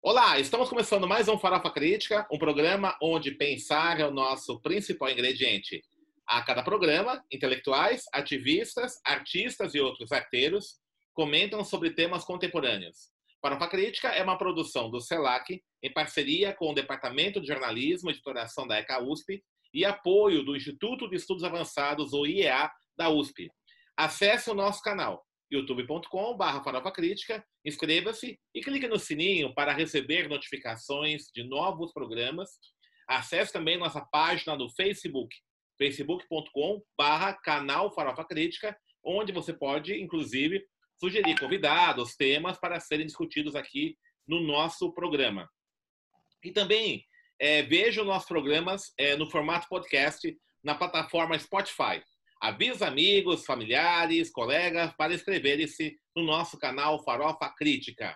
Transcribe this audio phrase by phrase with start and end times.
[0.00, 5.10] Olá, estamos começando mais um Farofa Crítica, um programa onde pensar é o nosso principal
[5.10, 5.82] ingrediente.
[6.24, 10.76] A cada programa, intelectuais, ativistas, artistas e outros arteiros
[11.12, 13.10] comentam sobre temas contemporâneos.
[13.42, 18.12] Farofa Crítica é uma produção do CELAC, em parceria com o Departamento de Jornalismo e
[18.12, 19.42] Editoração da ECA USP
[19.74, 23.50] e apoio do Instituto de Estudos Avançados, ou IEA, da USP.
[23.96, 31.30] Acesse o nosso canal youtube.com.br Farofa Crítica, inscreva-se e clique no sininho para receber notificações
[31.34, 32.50] de novos programas.
[33.08, 35.34] Acesse também nossa página no Facebook,
[35.78, 40.64] facebook.com.br canal Farofa Crítica, onde você pode, inclusive,
[41.00, 43.96] sugerir convidados, temas para serem discutidos aqui
[44.26, 45.48] no nosso programa.
[46.44, 47.04] E também
[47.40, 52.02] é, veja os nossos programas é, no formato podcast na plataforma Spotify.
[52.40, 58.14] Avisa amigos, familiares, colegas para inscreverem-se no nosso canal Farofa Crítica.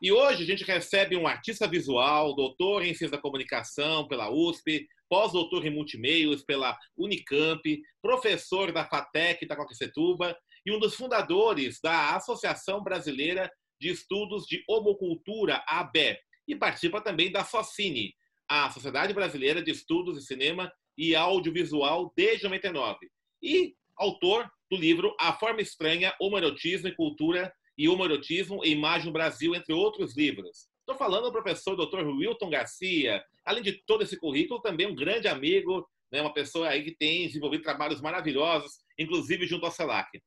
[0.00, 4.86] E hoje a gente recebe um artista visual, doutor em ciência da comunicação pela USP,
[5.08, 7.60] pós-doutor em multimeios pela Unicamp,
[8.00, 10.36] professor da FATEC Itacoaquecetuba
[10.66, 13.48] e um dos fundadores da Associação Brasileira
[13.80, 18.12] de Estudos de Homocultura, ABE, e participa também da SOCINE,
[18.48, 22.98] a Sociedade Brasileira de Estudos de Cinema e Audiovisual desde 99,
[23.40, 29.12] e autor do livro A Forma Estranha, Homoerotismo e Cultura e Homoerotismo e Imagem no
[29.12, 30.68] Brasil, entre outros livros.
[30.80, 32.04] Estou falando do professor Dr.
[32.06, 36.82] Wilton Garcia, além de todo esse currículo, também um grande amigo, né, uma pessoa aí
[36.82, 40.20] que tem desenvolvido trabalhos maravilhosos, inclusive junto ao CELAC.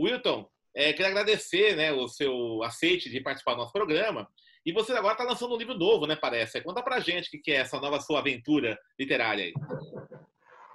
[0.00, 4.26] Wilton, é, queria agradecer né, o seu aceite de participar do nosso programa.
[4.64, 6.16] E você agora está lançando um livro novo, né?
[6.16, 6.60] Parece.
[6.62, 9.54] Conta pra gente o que é essa nova sua aventura literária aí.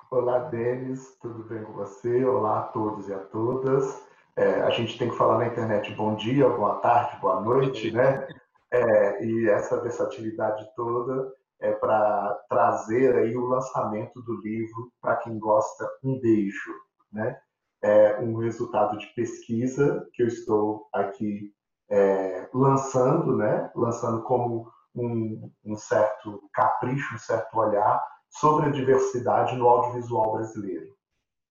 [0.10, 2.24] Olá, Denis, tudo bem com você?
[2.26, 4.04] Olá a todos e a todas.
[4.36, 8.28] É, a gente tem que falar na internet bom dia, boa tarde, boa noite, né?
[8.72, 11.32] É, e essa versatilidade toda
[11.62, 16.74] é para trazer aí o lançamento do livro para quem gosta um beijo,
[17.12, 17.40] né?
[17.86, 21.54] É um resultado de pesquisa que eu estou aqui
[21.88, 23.70] é, lançando, né?
[23.76, 30.96] lançando como um, um, certo capricho, um certo olhar sobre a diversidade no audiovisual brasileiro.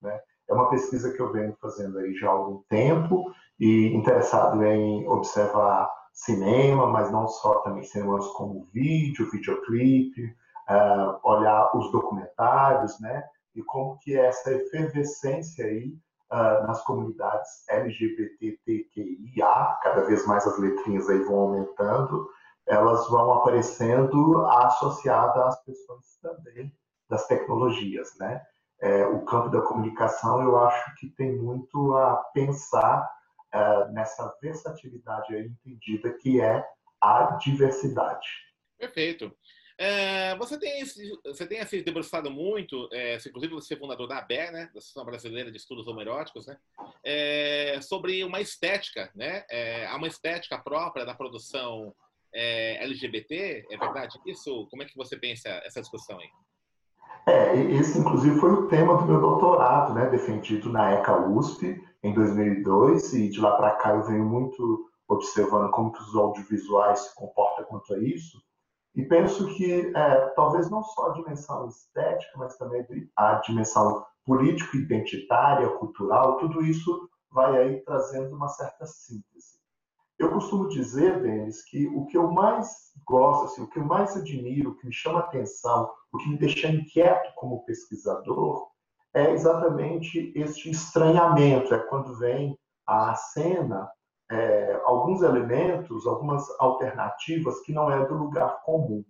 [0.03, 0.19] Né?
[0.50, 5.06] É uma pesquisa que eu venho fazendo aí já há algum tempo e interessado em
[5.06, 10.34] observar cinema, mas não só também cinemas como vídeo, videoclipe,
[10.69, 13.22] uh, olhar os documentários, né?
[13.55, 15.95] E como que essa efervescência aí
[16.33, 19.47] uh, nas comunidades LGBTQIA,
[19.83, 22.29] cada vez mais as letrinhas aí vão aumentando,
[22.67, 26.73] elas vão aparecendo associadas às questões também
[27.09, 28.43] das tecnologias, né?
[28.81, 33.09] É, o campo da comunicação, eu acho que tem muito a pensar
[33.55, 36.67] uh, nessa versatilidade aí entendida que é
[37.01, 38.29] a diversidade.
[38.79, 39.33] Perfeito.
[39.77, 40.85] É, você tem
[41.25, 45.05] você tem se debruçado muito, é, inclusive você é fundador da ABER, né, da Associação
[45.05, 46.57] Brasileira de Estudos Homeróticos, né,
[47.03, 51.93] é, sobre uma estética, né, é, há uma estética própria da produção
[52.33, 54.67] é, LGBT, é verdade isso?
[54.71, 56.29] Como é que você pensa essa discussão aí?
[57.27, 62.15] É, esse inclusive foi o tema do meu doutorado, né, defendido na ECA USP em
[62.15, 67.15] 2002 e de lá para cá eu venho muito observando como que os audiovisuais se
[67.15, 68.43] comportam quanto a isso.
[68.94, 75.69] E penso que é, talvez não só a dimensão estética, mas também a dimensão político-identitária,
[75.71, 79.59] cultural, tudo isso vai aí trazendo uma certa síntese.
[80.16, 84.16] Eu costumo dizer, Denis, que o que eu mais gosto, assim, o que eu mais
[84.16, 88.69] admiro, o que me chama atenção, o que me deixa inquieto como pesquisador,
[89.12, 92.56] é exatamente este estranhamento, é quando vem
[92.87, 93.91] a cena
[94.31, 99.05] é, alguns elementos, algumas alternativas que não é do lugar comum.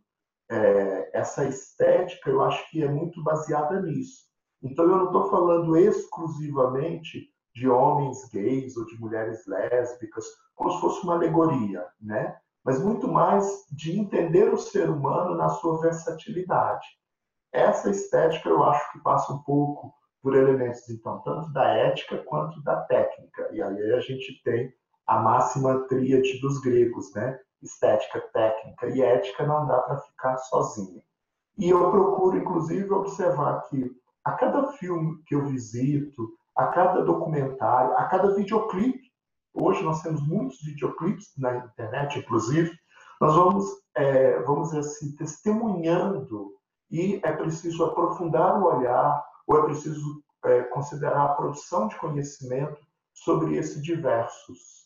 [0.51, 4.25] É, essa estética, eu acho que é muito baseada nisso.
[4.63, 10.25] Então, eu não estou falando exclusivamente de homens gays ou de mulheres lésbicas,
[10.55, 12.37] como se fosse uma alegoria, né?
[12.65, 16.87] Mas muito mais de entender o ser humano na sua versatilidade.
[17.53, 22.63] Essa estética eu acho que passa um pouco por elementos, então, tanto da ética quanto
[22.63, 23.49] da técnica.
[23.53, 24.73] E aí a gente tem
[25.07, 27.39] a máxima tríade dos gregos, né?
[27.63, 31.03] Estética, técnica e ética não dá para ficar sozinha.
[31.57, 33.91] E eu procuro, inclusive, observar que
[34.25, 39.13] a cada filme que eu visito, a cada documentário, a cada videoclipe,
[39.53, 42.73] hoje nós temos muitos videoclipes na internet, inclusive,
[43.21, 43.67] nós vamos,
[43.97, 46.53] é, vamos dizer assim, testemunhando
[46.91, 52.79] e é preciso aprofundar o olhar, ou é preciso é, considerar a produção de conhecimento
[53.13, 54.84] sobre esses diversos.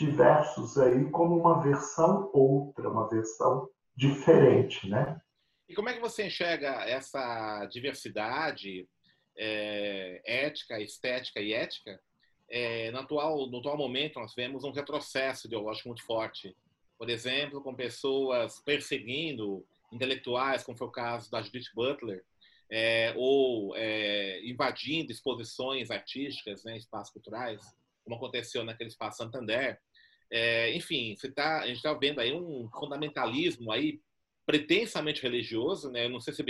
[0.00, 5.20] Diversos aí como uma versão outra, uma versão diferente, né?
[5.68, 8.88] E como é que você enxerga essa diversidade
[9.36, 12.00] é, ética, estética e ética?
[12.48, 16.56] É, no, atual, no atual momento, nós vemos um retrocesso ideológico muito forte.
[16.96, 19.62] Por exemplo, com pessoas perseguindo
[19.92, 22.24] intelectuais, como foi o caso da Judith Butler,
[22.70, 27.60] é, ou é, invadindo exposições artísticas, né, espaços culturais,
[28.02, 29.78] como aconteceu naquele espaço Santander.
[30.30, 34.00] É, enfim, você tá, a gente está vendo aí um fundamentalismo aí
[34.46, 36.06] pretensamente religioso, né?
[36.06, 36.44] Eu não sei se,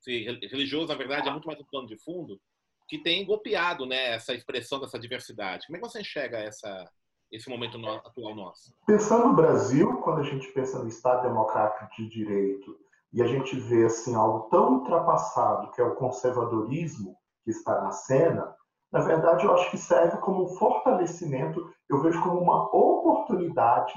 [0.00, 2.40] se religioso, na verdade, é muito mais um plano de fundo,
[2.88, 5.66] que tem golpeado né, essa expressão dessa diversidade.
[5.66, 6.90] Como é que você enxerga essa,
[7.30, 8.74] esse momento no, atual nosso?
[8.86, 12.78] Pensando no Brasil, quando a gente pensa no Estado Democrático de Direito
[13.12, 17.90] e a gente vê assim algo tão ultrapassado que é o conservadorismo que está na
[17.90, 18.54] cena,
[18.90, 23.94] na verdade eu acho que serve como um fortalecimento, eu vejo como uma oportunidade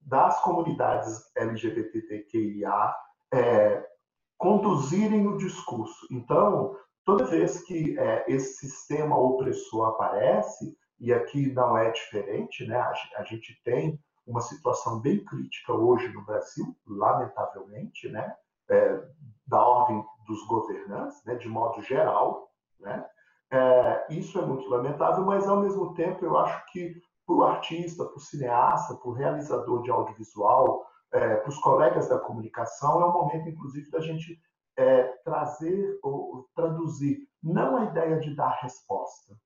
[0.00, 2.94] das comunidades LGBTQIA
[3.32, 3.84] é,
[4.38, 6.06] conduzirem o discurso.
[6.10, 12.78] Então, toda vez que é, esse sistema opressor aparece, e aqui não é diferente, né?
[13.16, 18.34] a, gente tem uma situação bem crítica hoje no Brasil, lamentavelmente, né?
[18.70, 19.02] É,
[19.46, 21.36] da ordem dos governantes, né?
[21.36, 22.50] de modo geral.
[22.78, 23.06] Né?
[23.50, 26.94] É, isso é muito lamentável, mas ao mesmo tempo eu acho que
[27.26, 32.08] para o artista, para o cineasta, para o realizador de audiovisual, é, para os colegas
[32.08, 34.38] da comunicação, é um momento, inclusive, da gente
[34.76, 39.36] é, trazer ou traduzir não a ideia de dar resposta,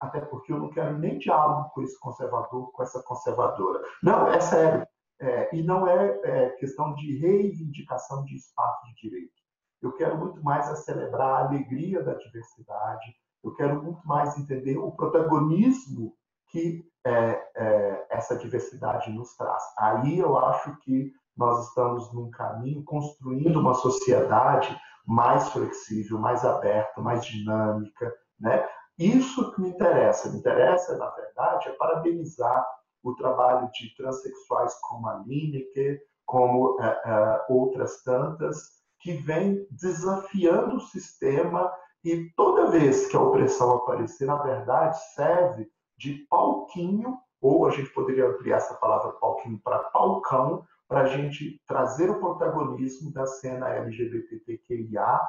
[0.00, 3.82] até porque eu não quero nem diálogo com esse conservador, com essa conservadora.
[4.02, 4.86] Não, é sério.
[5.20, 9.32] É, e não é, é, questão de reivindicação de espaço de direito.
[9.80, 14.78] Eu quero muito mais a celebrar a alegria da diversidade, eu quero muito mais entender
[14.78, 16.14] o protagonismo
[16.48, 19.62] que é, é, essa diversidade nos traz.
[19.78, 27.00] Aí eu acho que nós estamos num caminho construindo uma sociedade mais flexível, mais aberta,
[27.00, 28.68] mais dinâmica, né?
[28.98, 30.30] Isso que me interessa.
[30.30, 32.64] Me interessa, na verdade, é parabenizar
[33.02, 40.76] o trabalho de transexuais como a Lineker, como é, é, outras tantas, que vem desafiando
[40.76, 41.72] o sistema
[42.04, 47.90] e toda vez que a opressão aparecer, na verdade, serve de palquinho, ou a gente
[47.90, 53.68] poderia ampliar essa palavra palquinho para palcão, para a gente trazer o protagonismo da cena
[53.68, 55.20] LGBTQIA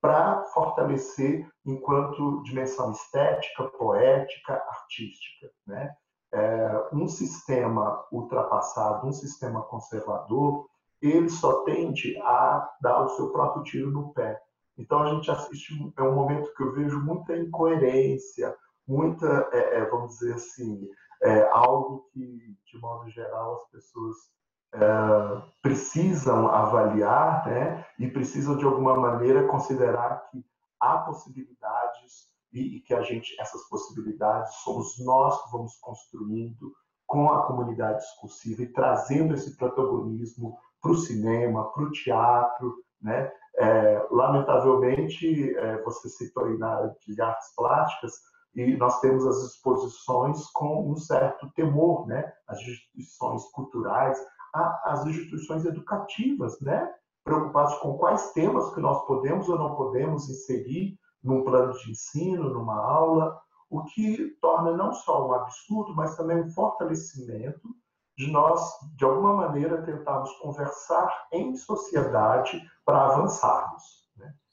[0.00, 5.50] para fortalecer enquanto dimensão estética, poética, artística.
[5.66, 5.92] Né?
[6.32, 10.66] É, um sistema ultrapassado, um sistema conservador,
[11.00, 14.40] ele só tende a dar o seu próprio tiro no pé.
[14.78, 19.84] Então a gente assiste, é um momento que eu vejo muita incoerência, muita, é, é,
[19.90, 20.88] vamos dizer assim,
[21.22, 24.16] é, algo que, de modo geral, as pessoas
[24.74, 24.78] é,
[25.60, 30.44] precisam avaliar né, e precisam, de alguma maneira, considerar que
[30.80, 36.72] há possibilidades e, e que a gente, essas possibilidades, somos nós que vamos construindo
[37.04, 43.30] com a comunidade discursiva e trazendo esse protagonismo para o cinema, para o teatro, né?
[43.58, 48.12] É, lamentavelmente, é, você citou aí na área de artes plásticas,
[48.54, 52.32] e nós temos as exposições com um certo temor, né?
[52.46, 54.18] As instituições culturais,
[54.84, 56.92] as instituições educativas, né?
[57.24, 62.50] Preocupados com quais temas que nós podemos ou não podemos inserir num plano de ensino,
[62.50, 63.38] numa aula,
[63.70, 67.68] o que torna não só um absurdo, mas também um fortalecimento
[68.18, 68.60] de nós,
[68.96, 74.08] de alguma maneira, tentarmos conversar em sociedade para avançarmos.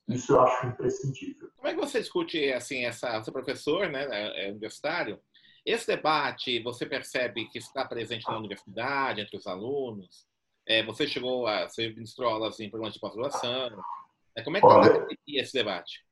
[0.08, 1.50] Isso eu acho imprescindível.
[1.58, 5.20] Como é que você discute, assim, essa, você é professor, né, é, é universitário,
[5.66, 10.28] esse debate você percebe que está presente na universidade, entre os alunos?
[10.68, 13.84] É, você chegou a, você ministrou aulas em programas de pós-graduação.
[14.36, 16.06] É, como é que Olha, esse debate?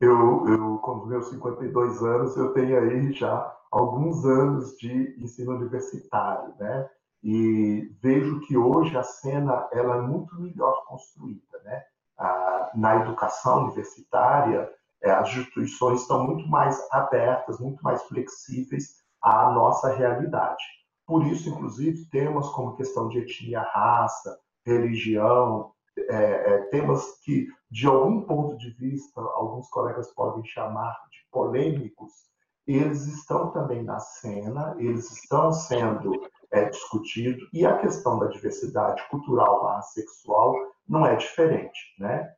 [0.00, 5.52] Eu, eu, com os meus 52 anos, eu tenho aí já alguns anos de ensino
[5.52, 6.88] universitário, né?
[7.22, 11.84] E vejo que hoje a cena ela é muito melhor construída, né?
[12.74, 14.70] na educação universitária,
[15.02, 20.62] é, as instituições estão muito mais abertas, muito mais flexíveis à nossa realidade.
[21.06, 27.86] Por isso, inclusive, temas como questão de etnia, raça, religião, é, é, temas que, de
[27.86, 32.12] algum ponto de vista, alguns colegas podem chamar de polêmicos,
[32.66, 36.12] eles estão também na cena, eles estão sendo
[36.50, 40.54] é, discutidos, e a questão da diversidade cultural, sexual,
[40.88, 42.32] não é diferente, né?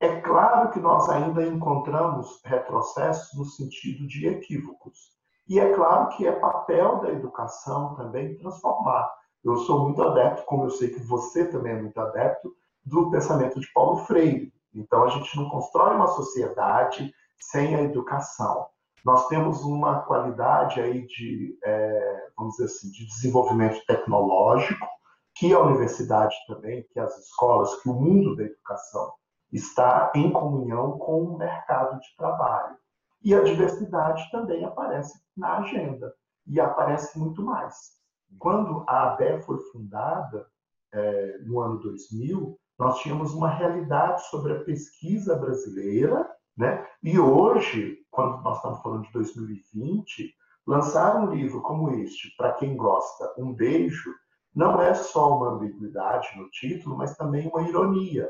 [0.00, 5.12] É claro que nós ainda encontramos retrocessos no sentido de equívocos.
[5.48, 9.08] E é claro que é papel da educação também transformar.
[9.44, 12.52] Eu sou muito adepto, como eu sei que você também é muito adepto,
[12.84, 14.52] do pensamento de Paulo Freire.
[14.74, 18.66] Então, a gente não constrói uma sociedade sem a educação.
[19.04, 24.86] Nós temos uma qualidade aí de, é, vamos dizer assim, de desenvolvimento tecnológico,
[25.34, 29.12] que a universidade também, que as escolas, que o mundo da educação
[29.52, 32.76] está em comunhão com o mercado de trabalho.
[33.22, 36.14] E a diversidade também aparece na agenda,
[36.46, 37.92] e aparece muito mais.
[38.38, 40.46] Quando a ABE foi fundada,
[40.92, 46.86] é, no ano 2000, nós tínhamos uma realidade sobre a pesquisa brasileira, né?
[47.02, 50.34] E hoje, quando nós estamos falando de 2020,
[50.66, 54.14] lançar um livro como este, para quem gosta, Um Beijo,
[54.54, 58.28] não é só uma ambiguidade no título, mas também uma ironia.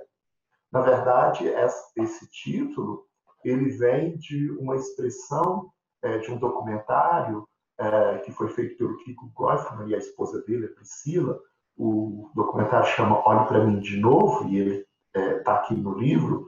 [0.71, 1.45] Na verdade,
[1.97, 3.05] esse título
[3.45, 5.71] ele vem de uma expressão
[6.03, 7.47] é, de um documentário
[7.79, 11.39] é, que foi feito pelo Kiko Goffman e a esposa dele, a Priscila.
[11.77, 16.47] O documentário chama Olhe para mim de novo e ele está é, aqui no livro.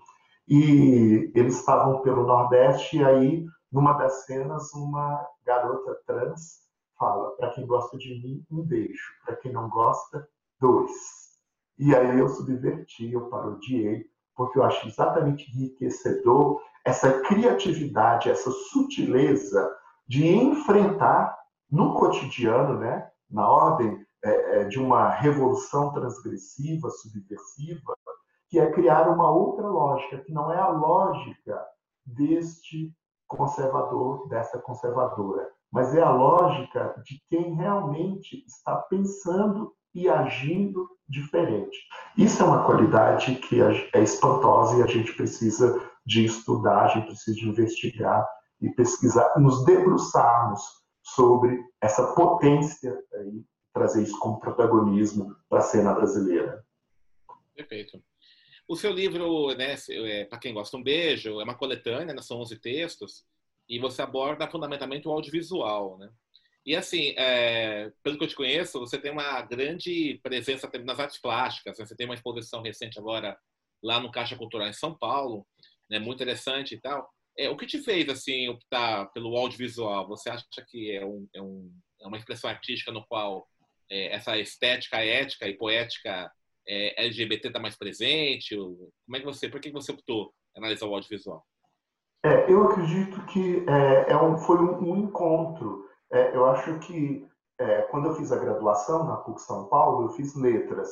[0.49, 6.65] E eles estavam pelo Nordeste e aí, numa das cenas, uma garota trans
[6.99, 9.03] fala: para quem gosta de mim, um beijo.
[9.25, 10.29] Para quem não gosta,
[10.61, 10.93] dois.
[11.79, 19.75] E aí eu subverti, eu parodiei, porque eu acho exatamente enriquecedor essa criatividade, essa sutileza
[20.07, 21.37] de enfrentar
[21.71, 27.97] no cotidiano, né, na ordem é, é, de uma revolução transgressiva, subversiva,
[28.49, 31.65] que é criar uma outra lógica, que não é a lógica
[32.05, 32.93] deste
[33.27, 41.77] conservador, dessa conservadora, mas é a lógica de quem realmente está pensando e agindo diferente.
[42.17, 47.07] Isso é uma qualidade que é espantosa e a gente precisa de estudar, a gente
[47.07, 48.27] precisa de investigar
[48.61, 50.63] e pesquisar, nos debruçarmos
[51.03, 56.65] sobre essa potência aí, trazer isso como protagonismo para a cena brasileira.
[57.55, 58.03] Perfeito.
[58.67, 62.41] O seu livro, né, é, para quem gosta, um beijo, é uma coletânea, né, são
[62.41, 63.25] 11 textos,
[63.69, 66.11] e você aborda fundamentalmente o audiovisual, né?
[66.67, 71.19] E assim, é, pelo que eu te conheço, você tem uma grande presença nas artes
[71.21, 71.79] plásticas.
[71.79, 71.85] Né?
[71.85, 73.39] Você tem uma exposição recente agora
[73.83, 75.47] lá no Caixa Cultural em São Paulo,
[75.91, 75.99] né?
[75.99, 77.07] Muito interessante e tal.
[77.37, 80.09] É, o que te fez assim optar pelo audiovisual?
[80.09, 83.47] Você acha que é, um, é, um, é uma expressão artística no qual
[83.91, 86.33] é, essa estética ética e poética
[86.67, 88.57] é, LGBT está mais presente?
[88.57, 91.45] Como é que você, por que você optou analisar o audiovisual?
[92.25, 95.85] É, eu acredito que é, é um, foi um, um encontro.
[96.13, 97.27] É, eu acho que
[97.59, 100.89] é, quando eu fiz a graduação na PUC São Paulo, eu fiz letras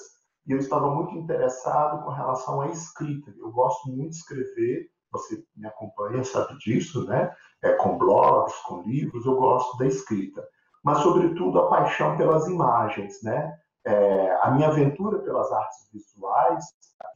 [0.46, 3.32] e eu estava muito interessado com relação à escrita.
[3.38, 7.30] Eu gosto muito de escrever você me acompanha sabe disso, né?
[7.62, 10.42] É, com blogs, com livros, eu gosto da escrita.
[10.82, 13.54] Mas, sobretudo, a paixão pelas imagens, né?
[13.84, 16.64] É, a minha aventura pelas artes visuais,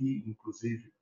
[0.00, 0.92] e inclusive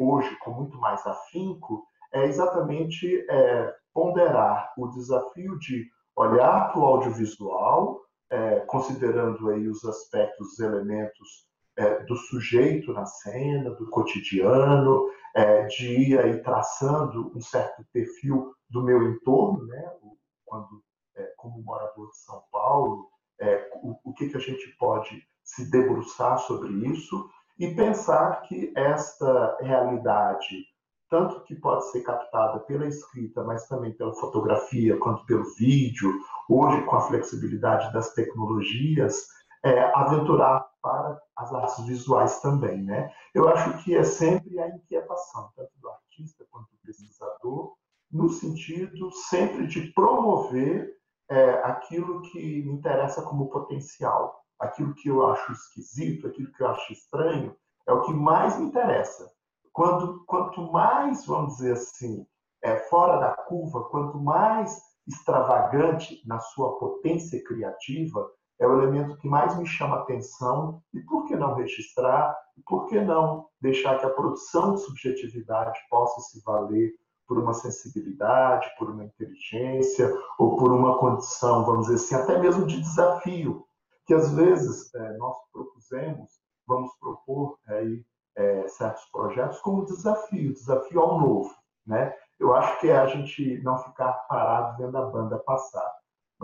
[0.00, 6.84] hoje com muito mais afinco, é exatamente é, ponderar o desafio de olhar para o
[6.84, 11.46] audiovisual, é, considerando aí os aspectos, os elementos
[11.76, 18.54] é, do sujeito na cena, do cotidiano, é, de ir aí traçando um certo perfil
[18.70, 19.92] do meu entorno, né?
[20.44, 20.82] Quando,
[21.16, 23.08] é, como morador de São Paulo,
[23.40, 28.72] é, o, o que, que a gente pode se debruçar sobre isso e pensar que
[28.76, 30.64] esta realidade,
[31.08, 36.12] tanto que pode ser captada pela escrita, mas também pela fotografia, quanto pelo vídeo,
[36.48, 39.26] hoje com a flexibilidade das tecnologias,
[39.62, 43.10] é, aventurar para as artes visuais também, né?
[43.34, 47.74] Eu acho que é sempre a inquietação, tanto do artista quanto do pesquisador,
[48.12, 50.94] no sentido sempre de promover
[51.30, 56.68] é, aquilo que me interessa como potencial, aquilo que eu acho esquisito, aquilo que eu
[56.68, 59.30] acho estranho, é o que mais me interessa.
[59.72, 62.26] Quando, quanto mais, vamos dizer assim,
[62.62, 69.28] é, fora da curva, quanto mais extravagante na sua potência criativa, é o elemento que
[69.28, 70.82] mais me chama atenção.
[70.92, 72.36] E por que não registrar?
[72.56, 76.92] E por que não deixar que a produção de subjetividade possa se valer
[77.26, 82.66] por uma sensibilidade, por uma inteligência ou por uma condição, vamos dizer assim, até mesmo
[82.66, 83.64] de desafio,
[84.06, 86.30] que às vezes é, nós propusemos,
[86.66, 88.04] vamos propor aí
[88.36, 91.54] é, certos projetos como desafio, desafio ao novo,
[91.86, 92.12] né?
[92.38, 95.90] Eu acho que é a gente não ficar parado vendo a banda passar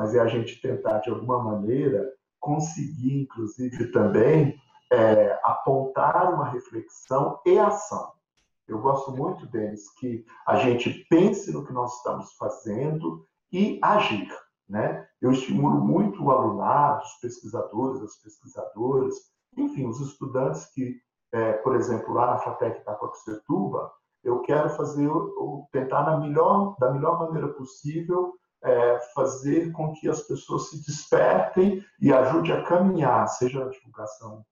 [0.00, 4.58] mas é a gente tentar, de alguma maneira, conseguir, inclusive, também
[4.90, 8.12] é, apontar uma reflexão e ação.
[8.70, 14.28] Eu gosto muito, Denis, que a gente pense no que nós estamos fazendo e agir.
[14.68, 15.04] Né?
[15.20, 19.16] Eu estimulo muito o alunado, os pesquisadores, as pesquisadoras,
[19.56, 21.00] enfim, os estudantes que,
[21.32, 23.90] é, por exemplo, lá na FATEC Itacoaxetuba,
[24.22, 25.10] eu quero fazer,
[25.72, 31.84] tentar na melhor, da melhor maneira possível é, fazer com que as pessoas se despertem
[32.00, 34.44] e ajude a caminhar, seja na divulgação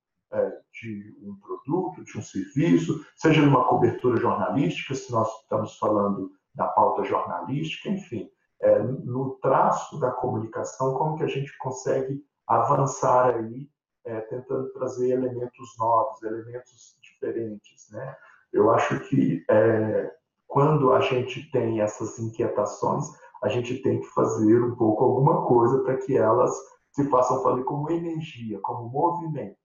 [0.73, 6.67] de um produto, de um serviço, seja numa cobertura jornalística, se nós estamos falando da
[6.69, 8.29] pauta jornalística, enfim,
[8.61, 13.69] é, no traço da comunicação, como que a gente consegue avançar aí,
[14.05, 18.17] é, tentando trazer elementos novos, elementos diferentes, né?
[18.53, 20.11] Eu acho que é,
[20.47, 23.07] quando a gente tem essas inquietações,
[23.43, 26.51] a gente tem que fazer um pouco alguma coisa para que elas
[26.91, 29.57] se façam valer como energia, como movimento,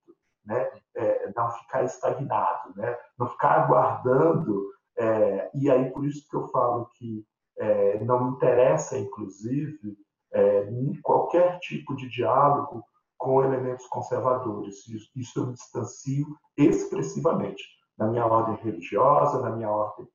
[0.46, 0.70] né?
[0.96, 2.98] É, não ficar estagnado, né?
[3.18, 4.72] Não ficar aguardando.
[4.98, 7.26] É, e aí por isso que eu falo que
[7.58, 9.98] é, não interessa, inclusive,
[10.32, 10.68] é,
[11.02, 12.84] qualquer tipo de diálogo
[13.18, 14.88] com elementos conservadores.
[14.88, 16.26] Isso, isso eu me distancio
[16.58, 17.64] expressivamente
[17.98, 20.08] na minha ordem religiosa, na minha ordem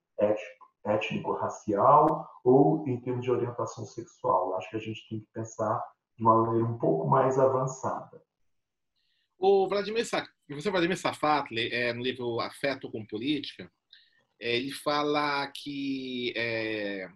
[0.84, 4.54] étnico-racial ou em termos de orientação sexual.
[4.56, 5.82] Acho que a gente tem que pensar
[6.16, 8.20] de uma maneira um pouco mais avançada.
[9.38, 10.04] O Vladimir,
[10.48, 13.70] professor Vladimir Safatli, é, no livro Afeto com Política,
[14.40, 17.08] é, ele fala que é,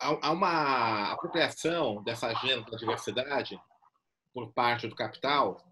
[0.00, 3.56] há uma apropriação dessa agenda da diversidade
[4.34, 5.62] por parte do capital,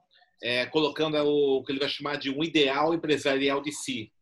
[0.40, 4.12] é, colocando o que ele vai chamar de um ideal empresarial de si.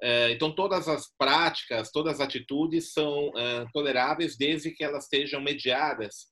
[0.00, 5.40] É, então, todas as práticas, todas as atitudes são é, toleráveis desde que elas estejam
[5.40, 6.28] mediadas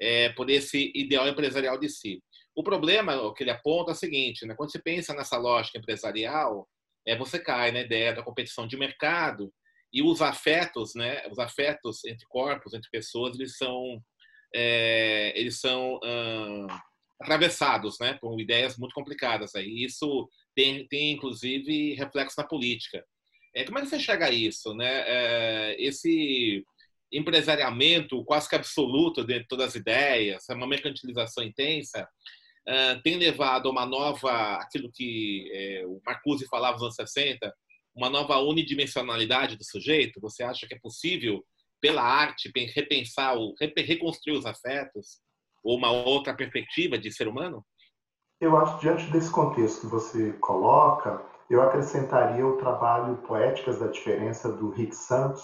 [0.00, 2.22] é, por esse ideal empresarial de si.
[2.54, 6.68] O problema que ele aponta é o seguinte: né, quando você pensa nessa lógica empresarial,
[7.06, 9.52] é, você cai na ideia da competição de mercado
[9.92, 14.02] e os afetos, né, os afetos entre corpos, entre pessoas, eles são,
[14.54, 16.00] é, eles são
[17.20, 19.54] atravessados né, por ideias muito complicadas.
[19.54, 19.84] Aí.
[19.84, 23.04] Isso tem, tem inclusive reflexo na política.
[23.54, 24.74] É, como é que você enxerga isso?
[24.74, 25.04] Né?
[25.06, 26.64] É, esse
[27.12, 32.08] empresariamento quase que absoluto de todas as ideias, uma mercantilização intensa,
[32.68, 37.52] uh, tem levado a uma nova, aquilo que é, o Marcuse falava nos anos 60,
[37.94, 40.20] uma nova unidimensionalidade do sujeito?
[40.20, 41.44] Você acha que é possível,
[41.80, 45.20] pela arte, repensar, o, reconstruir os afetos
[45.62, 47.64] ou uma outra perspectiva de ser humano?
[48.40, 54.50] Eu acho diante desse contexto que você coloca, eu acrescentaria o trabalho Poéticas da Diferença
[54.50, 55.42] do Rick Santos,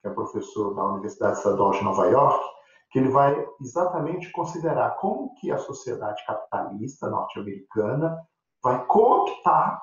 [0.00, 2.42] que é professor da Universidade Estadual de Nova York,
[2.90, 8.16] que ele vai exatamente considerar como que a sociedade capitalista norte-americana
[8.62, 9.82] vai cooptar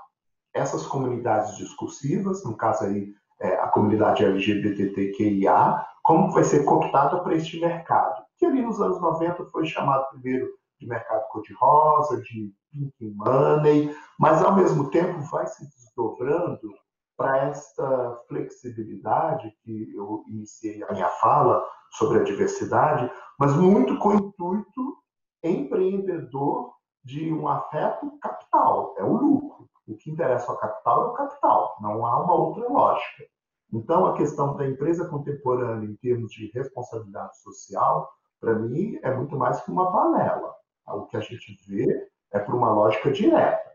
[0.53, 7.35] essas comunidades discursivas, no caso aí é, a comunidade LGBTQIA, como vai ser cooptada para
[7.35, 10.47] este mercado, que ali nos anos 90 foi chamado primeiro
[10.79, 16.73] de mercado cor-de-rosa, de pink money, mas ao mesmo tempo vai se desdobrando
[17.17, 24.09] para esta flexibilidade que eu iniciei a minha fala sobre a diversidade, mas muito com
[24.09, 24.97] o intuito
[25.43, 26.73] empreendedor
[27.03, 29.69] de um afeto capital, é o lucro.
[29.87, 33.23] O que interessa ao capital é o capital, não há uma outra lógica.
[33.71, 39.37] Então, a questão da empresa contemporânea em termos de responsabilidade social, para mim, é muito
[39.37, 40.55] mais que uma balela.
[40.87, 43.71] O que a gente vê é por uma lógica direta.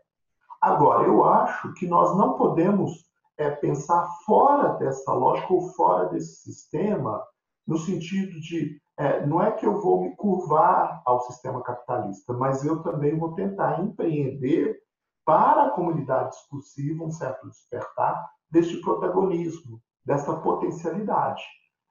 [0.61, 3.10] Agora, eu acho que nós não podemos
[3.41, 7.23] é, pensar fora dessa lógica ou fora desse sistema,
[7.67, 12.63] no sentido de é, não é que eu vou me curvar ao sistema capitalista, mas
[12.63, 14.79] eu também vou tentar empreender
[15.25, 21.41] para a comunidade discursiva um certo despertar deste protagonismo, dessa potencialidade.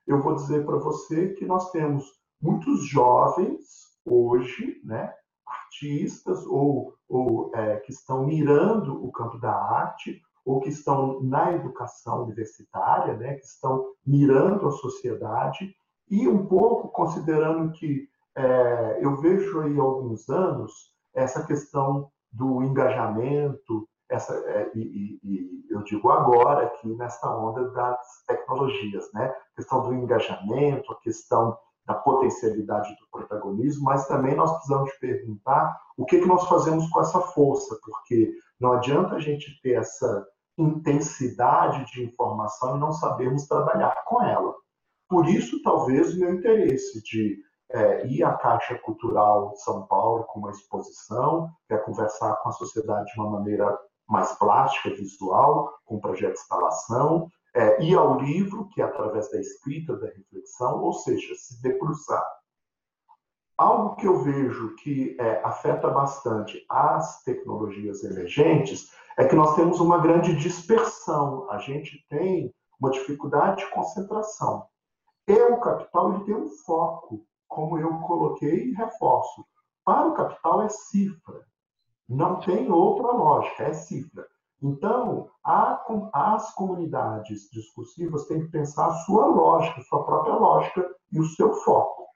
[0.06, 2.04] Eu vou dizer para você que nós temos
[2.40, 3.64] muitos jovens
[4.04, 5.12] hoje, né,
[5.46, 11.52] artistas ou, ou é, que estão mirando o campo da arte ou que estão na
[11.52, 15.74] educação universitária, né, que estão mirando a sociedade
[16.10, 20.72] e um pouco considerando que é, eu vejo aí há alguns anos
[21.14, 28.24] essa questão do engajamento, essa, é, e, e, eu digo agora aqui nesta onda das
[28.26, 29.26] tecnologias, né?
[29.26, 31.56] A questão do engajamento, a questão
[31.90, 37.00] da potencialidade do protagonismo, mas também nós precisamos perguntar o que, que nós fazemos com
[37.00, 40.26] essa força, porque não adianta a gente ter essa
[40.56, 44.54] intensidade de informação e não sabermos trabalhar com ela.
[45.08, 47.38] Por isso, talvez, o meu interesse de
[47.72, 52.52] é, ir à Caixa Cultural de São Paulo com uma exposição, é conversar com a
[52.52, 53.76] sociedade de uma maneira
[54.08, 59.30] mais plástica, visual, com um projeto de instalação, é, ir ao livro, que é através
[59.30, 62.24] da escrita, da reflexão, ou seja, se debruçar.
[63.56, 69.80] Algo que eu vejo que é, afeta bastante as tecnologias emergentes é que nós temos
[69.80, 74.66] uma grande dispersão, a gente tem uma dificuldade de concentração.
[75.28, 79.44] E o capital ele tem um foco, como eu coloquei e reforço.
[79.84, 81.44] Para o capital é cifra,
[82.08, 84.26] não tem outra lógica, é cifra.
[84.62, 91.24] Então, as comunidades discursivas têm que pensar a sua lógica, sua própria lógica e o
[91.24, 92.06] seu foco.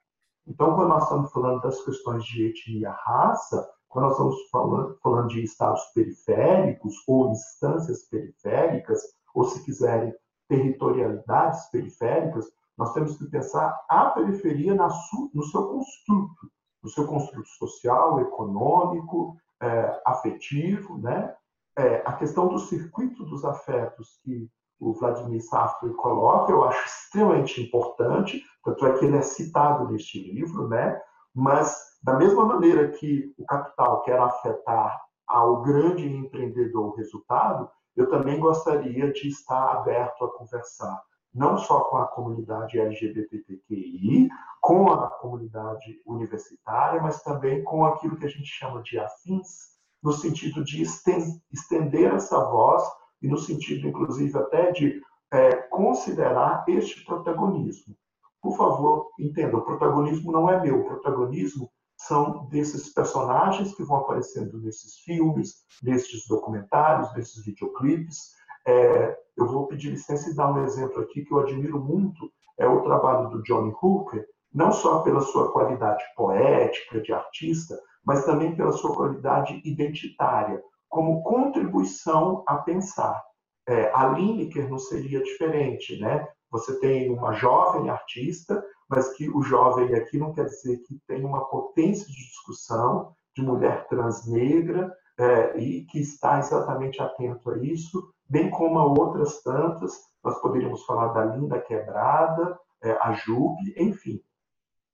[0.47, 5.27] Então, quando nós estamos falando das questões de etnia, raça, quando nós estamos falando, falando
[5.29, 9.01] de estados periféricos ou instâncias periféricas,
[9.33, 10.13] ou se quiserem,
[10.47, 12.45] territorialidades periféricas,
[12.77, 16.51] nós temos que pensar a periferia no seu construto,
[16.83, 21.33] no seu construto social, econômico, é, afetivo, né?
[21.77, 27.61] É, a questão do circuito dos afetos que o Vladimir Safra coloca, eu acho extremamente
[27.61, 30.99] importante, tanto é que ele é citado neste livro, né?
[31.33, 38.39] Mas, da mesma maneira que o capital quer afetar ao grande empreendedor resultado, eu também
[38.39, 41.01] gostaria de estar aberto a conversar,
[41.33, 44.29] não só com a comunidade LGBTQI,
[44.61, 49.74] com a comunidade universitária, mas também com aquilo que a gente chama de afins,
[50.05, 52.83] no sentido de estender essa voz
[53.19, 55.01] e no sentido, inclusive, até de
[55.33, 57.95] é, considerar este protagonismo.
[58.39, 63.97] Por favor, entenda, o protagonismo não é meu, o protagonismo são desses personagens que vão
[63.97, 68.35] aparecendo nesses filmes, nesses documentários, nesses videoclipes.
[68.67, 72.67] É, eu vou pedir licença e dar um exemplo aqui que eu admiro muito, é
[72.67, 78.55] o trabalho do Johnny Hooker, não só pela sua qualidade poética de artista, mas também
[78.55, 83.21] pela sua qualidade identitária, como contribuição a pensar.
[83.67, 86.27] É, a Lineker não seria diferente, né?
[86.51, 91.25] Você tem uma jovem artista, mas que o jovem aqui não quer dizer que tem
[91.25, 97.57] uma potência de discussão de mulher trans negra é, e que está exatamente atento a
[97.57, 99.99] isso, bem como a outras tantas.
[100.23, 104.21] Nós poderíamos falar da Linda Quebrada, é, a Jupe, enfim.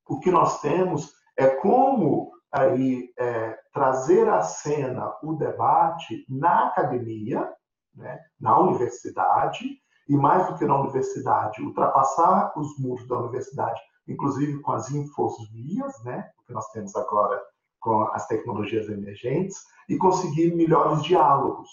[0.08, 7.52] O que nós temos é como aí é, trazer à cena o debate na academia,
[7.96, 9.66] né, na universidade,
[10.08, 16.04] e mais do que na universidade, ultrapassar os muros da universidade, inclusive com as infovias,
[16.04, 17.42] né, que nós temos agora
[17.80, 21.70] com as tecnologias emergentes, e conseguir melhores diálogos,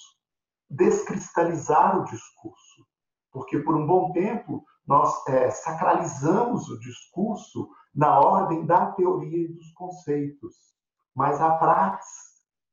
[0.71, 2.87] descristalizar o discurso,
[3.33, 9.53] porque por um bom tempo nós é, sacralizamos o discurso na ordem da teoria e
[9.53, 10.57] dos conceitos,
[11.15, 12.07] mas a prática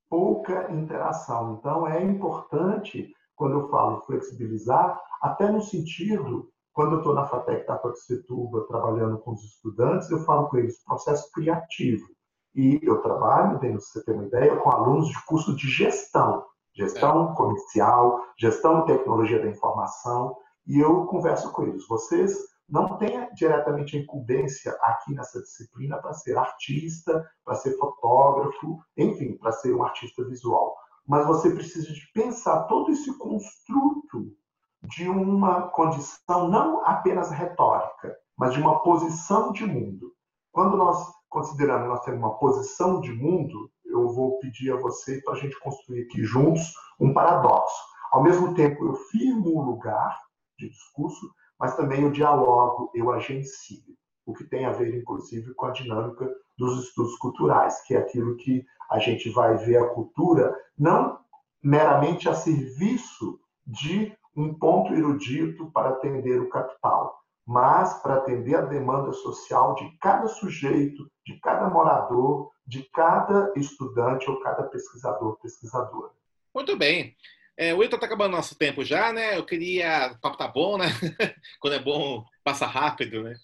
[0.09, 1.57] pouca interação.
[1.59, 7.67] Então é importante quando eu falo flexibilizar, até no sentido quando eu estou na FATEC
[7.67, 12.05] da Paxetuba trabalhando com os estudantes, eu falo com eles processo criativo.
[12.53, 17.31] E eu trabalho, para você ter uma ideia, com alunos de curso de gestão, gestão
[17.31, 17.35] é.
[17.35, 20.35] comercial, gestão e tecnologia da informação,
[20.67, 21.87] e eu converso com eles.
[21.87, 28.79] Vocês não têm diretamente a incumbência aqui nessa disciplina para ser artista, para ser fotógrafo,
[28.97, 30.75] enfim, para ser um artista visual.
[31.07, 34.35] Mas você precisa de pensar todo esse construto
[34.83, 40.11] de uma condição não apenas retórica, mas de uma posição de mundo.
[40.51, 45.33] Quando nós consideramos nós temos uma posição de mundo, eu vou pedir a você para
[45.33, 47.75] a gente construir aqui juntos um paradoxo.
[48.11, 50.17] Ao mesmo tempo, eu firmo o lugar
[50.57, 53.83] de discurso, mas também eu dialogo, eu agencio,
[54.25, 58.35] o que tem a ver, inclusive, com a dinâmica dos estudos culturais, que é aquilo
[58.37, 61.19] que a gente vai ver a cultura não
[61.61, 68.61] meramente a serviço de um ponto erudito para atender o capital, mas para atender a
[68.61, 76.11] demanda social de cada sujeito, de cada morador, de cada estudante ou cada pesquisador, pesquisadora.
[76.53, 77.15] Muito bem.
[77.57, 79.37] É, o Wilton está acabando nosso tempo já, né?
[79.37, 80.11] Eu queria.
[80.13, 80.87] O papo tá bom, né?
[81.59, 83.35] Quando é bom, passa rápido, né?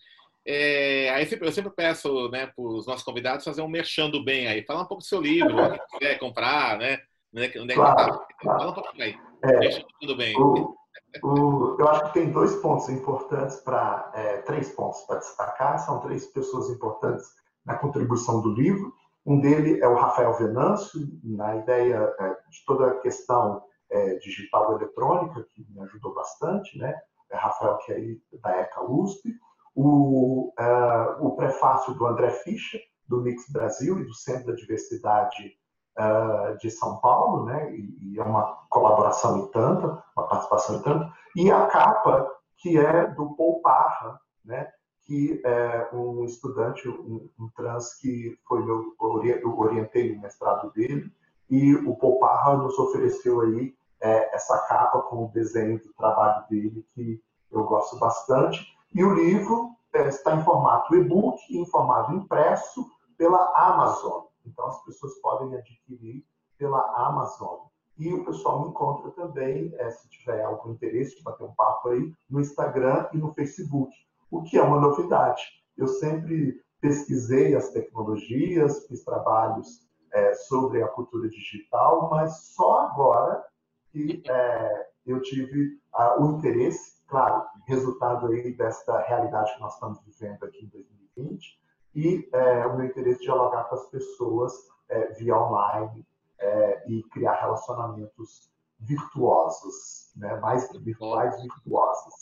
[0.45, 4.65] É, aí eu sempre peço né, para os nossos convidados fazer um merchando bem aí.
[4.65, 6.99] Fala um pouco do seu livro, quem quiser comprar, né?
[7.33, 8.27] Onde é que é claro, tá?
[8.39, 8.59] claro.
[8.59, 9.19] Fala um pouquinho aí.
[9.43, 10.35] É, tudo bem.
[10.37, 10.75] O,
[11.23, 15.79] o, eu acho que tem dois pontos importantes para é, três pontos para destacar.
[15.79, 17.25] São três pessoas importantes
[17.65, 18.93] na contribuição do livro.
[19.25, 24.73] Um dele é o Rafael Venâncio, na ideia é, de toda a questão é, digital
[24.73, 26.99] eletrônica, que me ajudou bastante, né?
[27.29, 29.35] É Rafael, que é aí da ECA USP.
[29.75, 35.57] O, uh, o prefácio do André Fischer, do Mix Brasil e do Centro da Diversidade
[35.97, 37.73] uh, de São Paulo, né?
[37.73, 41.13] E, e, é uma colaboração e tanta, uma participação e tanto.
[41.35, 44.69] E a capa que é do Paul Parra, né?
[45.03, 48.93] que é um estudante, um, um trans que foi meu,
[49.41, 51.11] eu orientei o mestrado dele,
[51.49, 56.45] e o Paul Parra nos ofereceu aí é, essa capa com o desenho do trabalho
[56.49, 58.65] dele, que eu gosto bastante.
[58.93, 62.85] E o livro é, está em formato e-book e em formato impresso
[63.17, 64.23] pela Amazon.
[64.45, 66.25] Então, as pessoas podem adquirir
[66.57, 67.67] pela Amazon.
[67.97, 71.89] E o pessoal me encontra também, é, se tiver algum interesse de bater um papo
[71.89, 73.93] aí, no Instagram e no Facebook,
[74.31, 75.43] o que é uma novidade.
[75.77, 83.45] Eu sempre pesquisei as tecnologias, fiz trabalhos é, sobre a cultura digital, mas só agora
[83.91, 89.99] que é, eu tive ah, o interesse, claro, resultado aí desta realidade que nós estamos
[90.05, 91.59] vivendo aqui em 2020,
[91.93, 94.53] e é, o meu interesse de dialogar com as pessoas
[94.89, 96.05] é, via online
[96.39, 98.49] é, e criar relacionamentos
[98.79, 100.39] virtuosos, né?
[100.39, 102.13] mais virtuais virtuosos.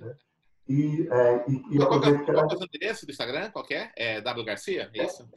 [0.00, 0.16] Né?
[0.68, 1.82] E, é, e, e que
[2.30, 2.46] era...
[2.46, 3.50] Qual é o endereço do Instagram?
[3.50, 3.92] Qual é?
[3.96, 4.90] É W Garcia?
[4.94, 5.28] É isso?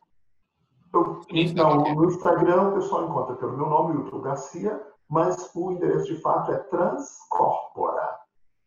[0.94, 6.06] Eu, então, no Instagram o pessoal encontra pelo meu nome, Wilton Garcia, mas o endereço
[6.06, 8.20] de fato é Transcorpora.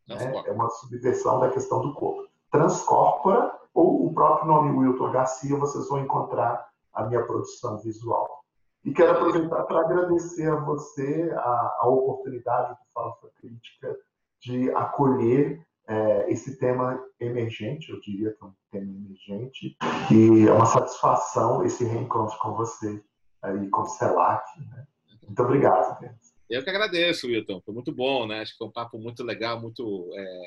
[0.08, 0.42] Né?
[0.46, 2.28] É uma subversão da questão do corpo.
[2.50, 8.42] Transcorpora, ou o próprio nome Wilton Garcia, vocês vão encontrar a minha produção visual.
[8.84, 13.96] E quero aproveitar para agradecer a você a, a oportunidade do Farofa Crítica
[14.40, 19.76] de acolher é, esse tema emergente, eu diria que é um tema emergente,
[20.10, 23.02] e é uma satisfação esse reencontro com você
[23.42, 24.44] aí com o CELAC.
[24.60, 24.86] Né?
[25.22, 26.27] Muito obrigado, Denis.
[26.48, 27.60] Eu que agradeço, Wilton.
[27.60, 28.40] Foi muito bom, né?
[28.40, 30.42] Acho que foi um papo muito legal, muito é,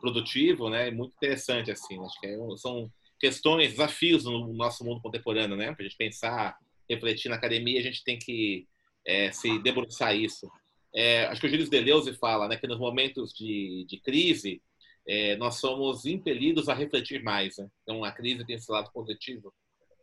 [0.00, 0.88] produtivo, né?
[0.88, 1.98] E muito interessante, assim.
[2.04, 5.72] Acho que é são questões, desafios no nosso mundo contemporâneo, né?
[5.72, 6.58] Para a gente pensar,
[6.88, 8.66] refletir na academia, a gente tem que
[9.06, 10.50] é, se debruçar isso.
[10.94, 12.56] É, acho que o Gilles Deleuze fala, né?
[12.56, 14.60] Que nos momentos de, de crise,
[15.06, 17.56] é, nós somos impelidos a refletir mais.
[17.56, 17.66] Né?
[17.82, 19.52] Então, a crise tem esse lado positivo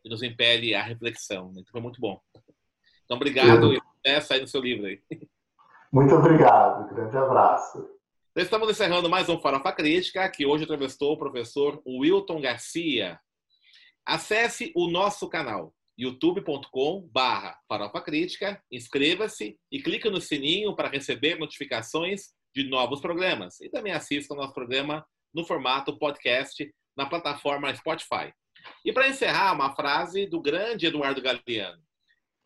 [0.02, 1.46] que nos impele à reflexão.
[1.52, 1.60] Né?
[1.60, 2.20] Então, foi muito bom.
[3.04, 3.72] Então, obrigado.
[3.72, 4.86] Eu sucesso aí no seu livro.
[4.86, 5.00] Aí.
[5.92, 6.92] Muito obrigado.
[6.92, 7.88] Grande abraço.
[8.34, 13.20] Estamos encerrando mais um Farofa Crítica, que hoje entrevistou o professor Wilton Garcia.
[14.04, 21.38] Acesse o nosso canal youtube.com barra Farofa Crítica, inscreva-se e clique no sininho para receber
[21.38, 23.60] notificações de novos programas.
[23.60, 28.32] E também assista o nosso programa no formato podcast na plataforma Spotify.
[28.84, 31.82] E para encerrar, uma frase do grande Eduardo Galeano.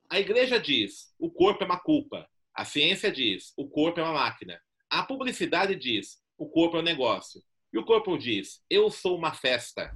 [0.09, 2.29] A igreja diz: o corpo é uma culpa.
[2.55, 4.61] A ciência diz: o corpo é uma máquina.
[4.89, 7.43] A publicidade diz: o corpo é um negócio.
[7.73, 9.93] E o corpo diz: eu sou uma festa.